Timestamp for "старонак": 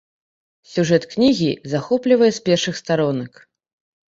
2.83-3.33